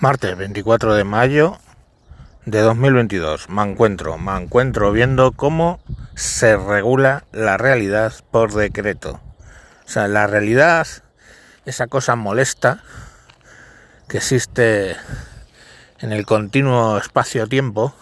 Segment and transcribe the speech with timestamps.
[0.00, 1.58] Martes 24 de mayo
[2.46, 3.48] de 2022.
[3.48, 5.80] Me encuentro, me encuentro viendo cómo
[6.14, 9.20] se regula la realidad por decreto.
[9.84, 10.86] O sea, la realidad,
[11.66, 12.84] esa cosa molesta
[14.08, 14.94] que existe
[15.98, 17.92] en el continuo espacio-tiempo,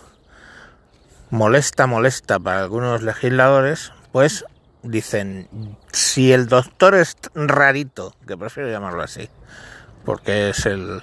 [1.30, 4.44] molesta, molesta para algunos legisladores, pues
[4.82, 5.48] dicen,
[5.92, 9.30] si el doctor es rarito, que prefiero llamarlo así,
[10.04, 11.00] porque es el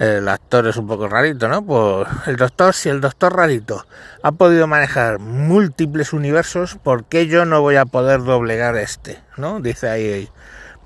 [0.00, 1.62] el actor es un poco rarito, ¿no?
[1.62, 3.84] Pues el doctor, si el doctor rarito
[4.22, 9.20] ha podido manejar múltiples universos, ¿por qué yo no voy a poder doblegar este?
[9.36, 9.60] ¿No?
[9.60, 10.30] Dice ahí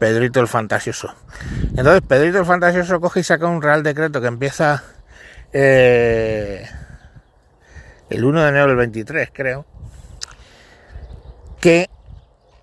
[0.00, 1.14] Pedrito el Fantasioso.
[1.76, 4.82] Entonces Pedrito el Fantasioso coge y saca un real decreto que empieza
[5.52, 6.68] eh,
[8.10, 9.64] el 1 de enero del 23, creo,
[11.60, 11.88] que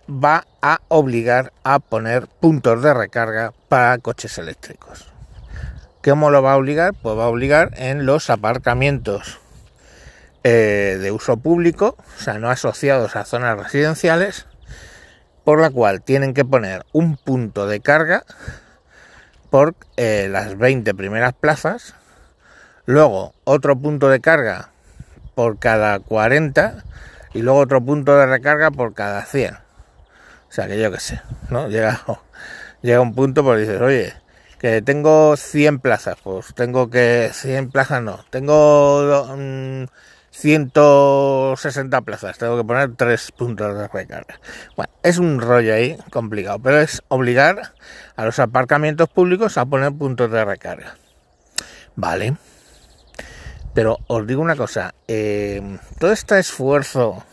[0.10, 5.11] va a obligar a poner puntos de recarga para coches eléctricos.
[6.04, 6.94] ¿Cómo lo va a obligar?
[7.00, 9.40] Pues va a obligar en los aparcamientos
[10.44, 14.48] eh, de uso público, o sea, no asociados a zonas residenciales,
[15.44, 18.24] por la cual tienen que poner un punto de carga
[19.52, 21.94] por eh, las 20 primeras plazas,
[22.88, 24.70] luego otro punto de carga
[25.36, 26.84] por cada 40
[27.36, 29.54] y luego otro punto de recarga por cada 100.
[29.54, 29.60] O
[30.50, 31.22] sea, que yo qué sé,
[31.52, 31.68] ¿no?
[31.68, 32.02] Llega,
[32.82, 34.14] llega un punto por dices, oye,
[34.62, 39.36] que tengo 100 plazas, pues tengo que 100 plazas no, tengo
[40.30, 44.40] 160 mm, plazas, tengo que poner 3 puntos de recarga.
[44.76, 47.74] Bueno, es un rollo ahí complicado, pero es obligar
[48.16, 50.96] a los aparcamientos públicos a poner puntos de recarga.
[51.96, 52.36] Vale.
[53.74, 57.26] Pero os digo una cosa, eh, todo este esfuerzo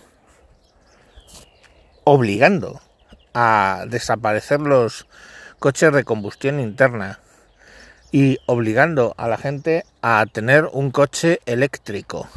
[2.04, 2.80] obligando
[3.34, 5.06] a desaparecer los
[5.58, 7.18] coches de combustión interna
[8.10, 12.28] y obligando a la gente a tener un coche eléctrico.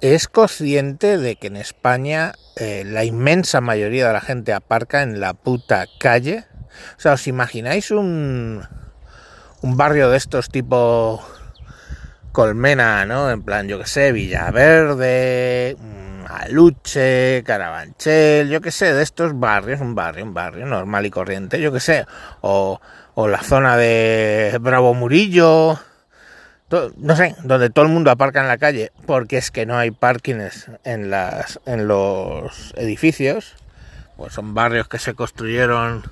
[0.00, 5.20] Es consciente de que en España eh, la inmensa mayoría de la gente aparca en
[5.20, 6.44] la puta calle.
[6.96, 8.62] O sea, ¿os imagináis un,
[9.62, 11.22] un barrio de estos tipo
[12.32, 13.30] Colmena, ¿no?
[13.30, 15.76] En plan, yo que sé, Villaverde,
[16.36, 21.60] Aluche, Carabanchel, yo que sé, de estos barrios, un barrio, un barrio normal y corriente,
[21.60, 22.06] yo que sé,
[22.40, 22.80] o,
[23.14, 25.78] o la zona de Bravo Murillo,
[26.96, 29.90] no sé, donde todo el mundo aparca en la calle, porque es que no hay
[29.90, 33.54] parkings en, las, en los edificios,
[34.16, 36.02] pues son barrios que se construyeron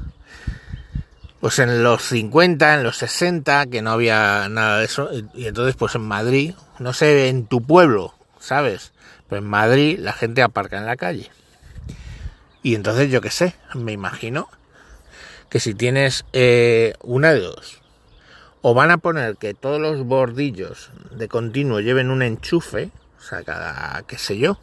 [1.41, 5.77] pues en los 50, en los 60, que no había nada de eso, y entonces
[5.77, 8.93] pues en Madrid, no sé, en tu pueblo, ¿sabes?
[9.29, 11.31] Pues en Madrid la gente aparca en la calle.
[12.63, 14.49] Y entonces yo qué sé, me imagino
[15.51, 17.83] que si tienes eh, una de dos,
[18.63, 23.43] o van a poner que todos los bordillos de continuo lleven un enchufe, o sea,
[23.43, 24.59] cada, qué sé yo,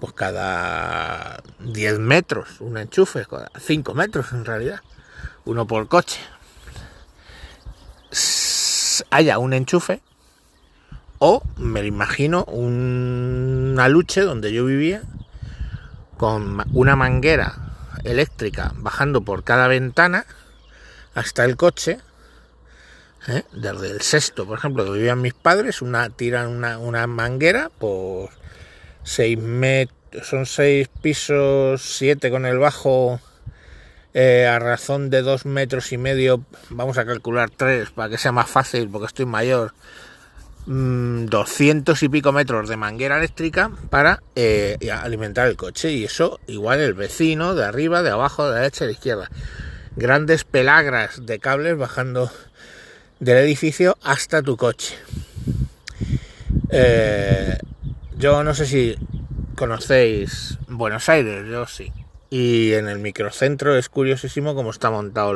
[0.00, 3.24] pues cada 10 metros un enchufe,
[3.58, 4.80] 5 metros en realidad,
[5.44, 6.20] uno por coche,
[9.10, 10.02] haya un enchufe
[11.18, 15.02] o me lo imagino una luche donde yo vivía
[16.16, 17.54] con una manguera
[18.04, 20.26] eléctrica bajando por cada ventana
[21.14, 21.98] hasta el coche.
[23.28, 23.42] ¿eh?
[23.52, 28.30] Desde el sexto, por ejemplo, que vivían mis padres, una tiran una, manguera por
[29.02, 33.20] seis metros, son seis pisos, siete con el bajo
[34.14, 38.32] eh, a razón de dos metros y medio, vamos a calcular tres para que sea
[38.32, 39.74] más fácil porque estoy mayor
[40.66, 46.40] 200 mm, y pico metros de manguera eléctrica para eh, alimentar el coche y eso
[46.48, 49.30] igual el vecino de arriba, de abajo, de la derecha de izquierda.
[49.94, 52.30] Grandes pelagras de cables bajando
[53.20, 54.96] del edificio hasta tu coche.
[56.70, 57.58] Eh,
[58.18, 58.96] yo no sé si
[59.54, 61.92] conocéis Buenos Aires, yo sí.
[62.28, 65.32] Y en el microcentro es curiosísimo cómo está montado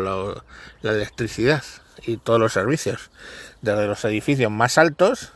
[0.82, 1.62] la electricidad
[2.04, 3.10] y todos los servicios.
[3.62, 5.32] Desde los edificios más altos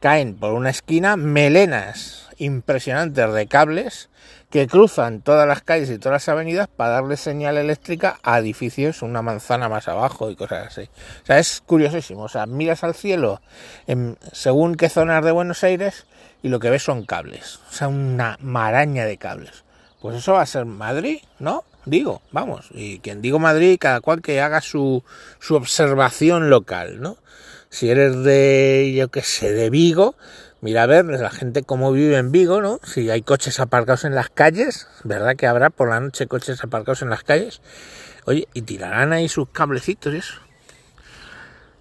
[0.00, 4.10] caen por una esquina melenas impresionantes de cables
[4.50, 9.00] que cruzan todas las calles y todas las avenidas para darle señal eléctrica a edificios
[9.00, 10.90] una manzana más abajo y cosas así.
[11.22, 12.24] O sea, es curiosísimo.
[12.24, 13.40] O sea, miras al cielo
[13.86, 16.04] en, según qué zonas de Buenos Aires
[16.42, 17.60] y lo que ves son cables.
[17.70, 19.64] O sea, una maraña de cables.
[20.02, 21.64] Pues eso va a ser Madrid, ¿no?
[21.84, 25.04] Digo, vamos, y quien digo Madrid, cada cual que haga su,
[25.40, 27.16] su observación local, ¿no?
[27.70, 30.14] Si eres de, yo qué sé, de Vigo,
[30.60, 32.80] mira a ver la gente cómo vive en Vigo, ¿no?
[32.84, 37.02] Si hay coches aparcados en las calles, ¿verdad que habrá por la noche coches aparcados
[37.02, 37.62] en las calles?
[38.26, 40.20] Oye, y tirarán ahí sus cablecitos y.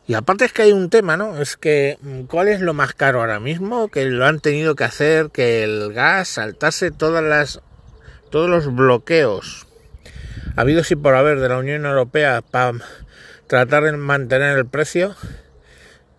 [0.07, 1.39] Y aparte es que hay un tema, ¿no?
[1.39, 3.89] Es que mm, ¿cuál es lo más caro ahora mismo?
[3.89, 7.61] Que lo han tenido que hacer que el gas saltase todas las
[8.29, 9.67] todos los bloqueos
[10.55, 12.73] habido y por haber de la Unión Europea para
[13.47, 15.15] tratar de mantener el precio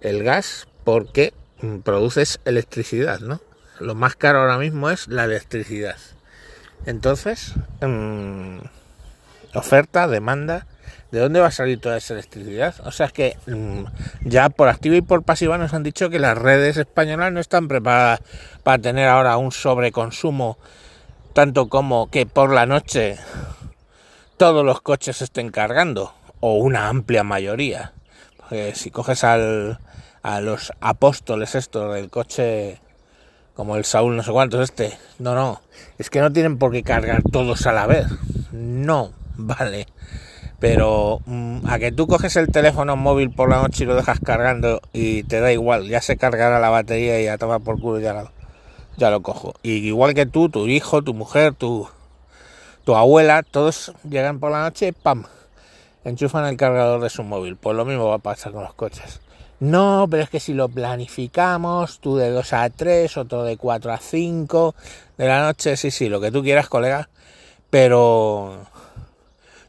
[0.03, 3.41] el gas porque mm, produces electricidad, ¿no?
[3.81, 5.97] Lo más caro ahora mismo es la electricidad.
[6.87, 8.59] Entonces, mmm,
[9.55, 10.67] oferta, demanda,
[11.11, 12.75] ¿de dónde va a salir toda esa electricidad?
[12.85, 13.85] O sea, es que mmm,
[14.23, 17.69] ya por activa y por pasiva nos han dicho que las redes españolas no están
[17.69, 18.21] preparadas
[18.63, 20.59] para tener ahora un sobreconsumo,
[21.33, 23.19] tanto como que por la noche
[24.37, 27.93] todos los coches estén cargando, o una amplia mayoría.
[28.37, 29.79] Porque si coges al,
[30.23, 32.81] a los apóstoles estos del coche
[33.55, 34.97] como el Saúl no sé cuántos este.
[35.19, 35.61] No, no,
[35.99, 38.07] es que no tienen por qué cargar todos a la vez.
[38.53, 39.87] No, vale.
[40.59, 44.21] Pero mm, a que tú coges el teléfono móvil por la noche y lo dejas
[44.21, 47.99] cargando y te da igual, ya se cargará la batería y a tomar por culo
[47.99, 48.31] ya lo,
[48.97, 49.55] ya lo cojo.
[49.63, 51.89] Y igual que tú, tu hijo, tu mujer, tu,
[52.85, 55.25] tu abuela, todos llegan por la noche, pam,
[56.05, 57.57] enchufan el cargador de su móvil.
[57.57, 59.21] Pues lo mismo va a pasar con los coches.
[59.61, 63.93] No, pero es que si lo planificamos, tú de 2 a 3, otro de 4
[63.93, 64.75] a 5
[65.17, 67.09] de la noche, sí, sí, lo que tú quieras, colega,
[67.71, 68.67] pero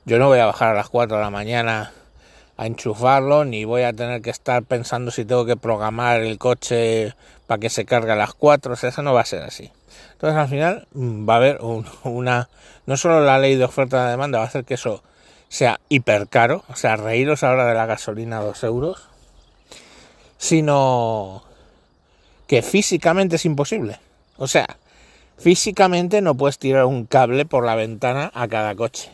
[0.06, 1.92] yo no voy a bajar a las 4 de la mañana
[2.58, 7.14] a enchufarlo, ni voy a tener que estar pensando si tengo que programar el coche
[7.46, 9.72] para que se cargue a las 4, o sea, eso no va a ser así.
[10.14, 11.60] Entonces al final mm, va a haber
[12.04, 12.50] una,
[12.86, 15.04] no solo la ley de oferta y demanda, va a hacer que eso
[15.50, 19.10] sea hiper caro, o sea, reíros ahora de la gasolina a 2 euros,
[20.38, 21.44] sino
[22.48, 24.00] que físicamente es imposible.
[24.38, 24.78] O sea,
[25.38, 29.12] físicamente no puedes tirar un cable por la ventana a cada coche.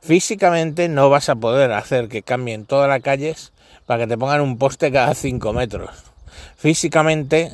[0.00, 3.52] Físicamente no vas a poder hacer que cambien todas las calles
[3.84, 5.90] para que te pongan un poste cada 5 metros.
[6.56, 7.50] Físicamente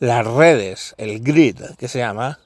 [0.00, 2.38] las redes, el grid que se llama,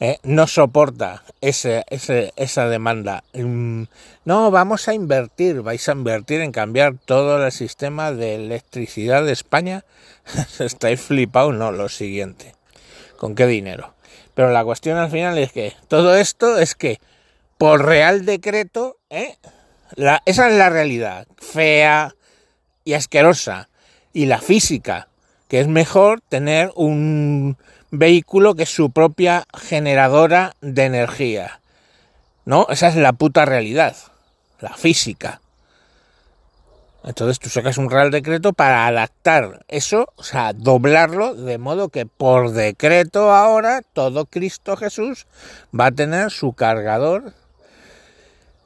[0.00, 3.24] eh, no soporta ese, esa demanda.
[3.34, 3.84] Mm,
[4.24, 9.32] no, vamos a invertir, vais a invertir en cambiar todo el sistema de electricidad de
[9.32, 9.84] España.
[10.60, 12.54] Estáis flipados, no, lo siguiente.
[13.16, 13.94] ¿Con qué dinero?
[14.34, 17.00] Pero la cuestión al final es que todo esto es que
[17.58, 19.36] por real decreto, ¿eh?
[19.96, 22.14] la, esa es la realidad, fea
[22.84, 23.68] y asquerosa.
[24.12, 25.08] Y la física,
[25.48, 27.56] que es mejor tener un
[27.90, 31.60] vehículo que su propia generadora de energía.
[32.44, 32.66] ¿No?
[32.70, 33.96] Esa es la puta realidad,
[34.60, 35.40] la física.
[37.04, 42.06] Entonces tú sacas un real decreto para adaptar eso, o sea, doblarlo de modo que
[42.06, 45.26] por decreto ahora todo Cristo Jesús
[45.78, 47.32] va a tener su cargador.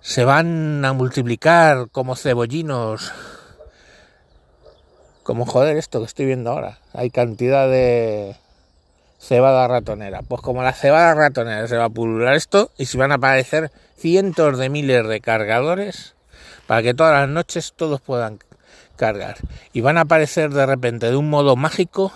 [0.01, 3.13] Se van a multiplicar como cebollinos.
[5.23, 6.79] Como joder esto que estoy viendo ahora.
[6.93, 8.37] Hay cantidad de
[9.21, 10.23] cebada ratonera.
[10.23, 13.71] Pues como la cebada ratonera se va a pulular esto y se van a aparecer
[13.97, 16.15] cientos de miles de cargadores
[16.67, 18.41] para que todas las noches todos puedan
[18.97, 19.37] cargar.
[19.73, 22.13] Y van a aparecer de repente de un modo mágico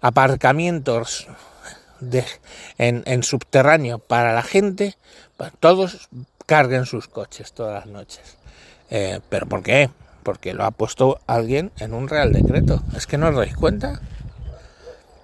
[0.00, 1.26] aparcamientos
[2.00, 2.24] de,
[2.78, 4.96] en, subterráneo para la gente,
[5.36, 6.08] para todos
[6.46, 8.36] carguen sus coches todas las noches.
[8.90, 9.90] Eh, ¿Pero por qué?
[10.22, 12.82] Porque lo ha puesto alguien en un real decreto.
[12.96, 14.00] ¿Es que no os dais cuenta?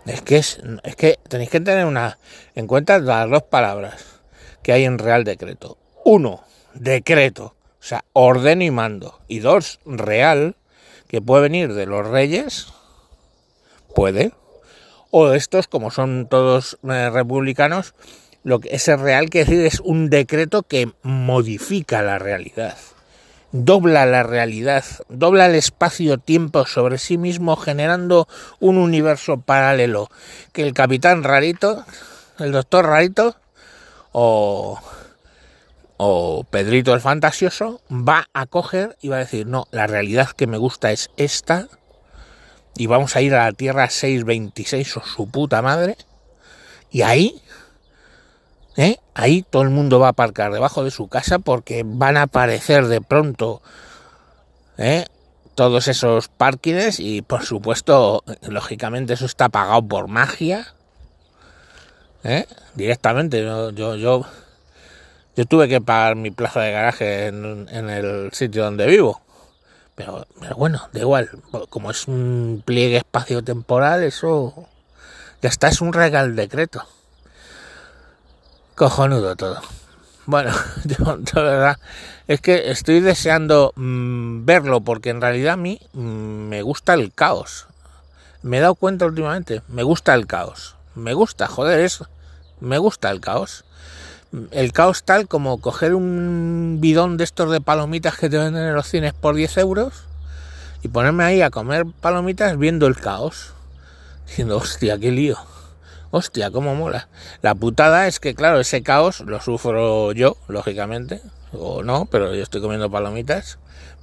[0.07, 2.19] Es que, es, es que tenéis que tener una,
[2.55, 4.21] en cuenta las dos palabras
[4.63, 5.79] que hay en Real Decreto.
[6.05, 6.43] Uno,
[6.75, 9.21] decreto, o sea, orden y mando.
[9.29, 10.57] Y dos, real,
[11.09, 12.67] que puede venir de los reyes,
[13.95, 14.33] puede.
[15.11, 17.95] O estos, como son todos eh, republicanos,
[18.43, 22.77] lo que ese real que decir es un decreto que modifica la realidad
[23.55, 28.27] dobla la realidad, dobla el espacio-tiempo sobre sí mismo, generando
[28.59, 30.11] un universo paralelo.
[30.53, 31.85] Que el capitán rarito,
[32.41, 33.37] el doctor rarito,
[34.11, 34.81] o,
[35.99, 40.49] o Pedrito el fantasioso, va a coger y va a decir, no, la realidad que
[40.49, 41.69] me gusta es esta,
[42.77, 45.97] y vamos a ir a la Tierra 626 o su puta madre,
[46.91, 47.41] y ahí
[48.77, 48.99] ¿eh?
[49.15, 52.87] ahí todo el mundo va a aparcar debajo de su casa porque van a aparecer
[52.87, 53.63] de pronto
[54.79, 55.07] ¿eh?
[55.55, 60.75] todos esos parkings y por supuesto, lógicamente eso está pagado por magia.
[62.25, 62.47] ¿eh?
[62.75, 64.27] Directamente, yo, yo, yo,
[65.47, 69.21] tuve que pagar mi plaza de garaje en, en el sitio donde vivo.
[69.95, 71.31] Pero, pero, bueno, da igual,
[71.69, 74.67] como es un pliegue espacio-temporal, eso
[75.41, 76.85] ya está, es un regal decreto.
[78.75, 79.61] Cojonudo todo.
[80.27, 80.51] Bueno,
[80.85, 81.79] yo de verdad
[82.27, 87.13] es que estoy deseando mm, verlo porque en realidad a mí mm, me gusta el
[87.13, 87.69] caos.
[88.43, 90.75] Me he dado cuenta últimamente, me gusta el caos.
[90.97, 92.09] Me gusta, joder, eso.
[92.59, 93.65] Me gusta el caos.
[94.51, 98.75] El caos tal como coger un bidón de estos de palomitas que te venden en
[98.75, 99.93] los cines por 10 euros
[100.83, 103.53] y ponerme ahí a comer palomitas viendo el caos.
[104.27, 105.39] Diciendo, hostia, qué lío.
[106.17, 107.09] Hostia, cómo mola.
[107.43, 112.45] La putada es que, claro, ese caos lo sufro yo, lógicamente, o no, pero yo
[112.45, 113.59] estoy comiendo palomitas.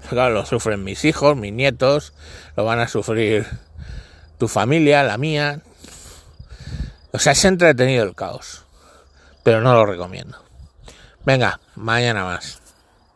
[0.10, 2.12] claro, lo sufren mis hijos, mis nietos,
[2.58, 3.48] lo van a sufrir
[4.38, 5.62] tu familia, la mía.
[7.14, 8.66] O sea, es entretenido el caos,
[9.44, 10.38] pero no lo recomiendo.
[11.24, 12.61] Venga, mañana más.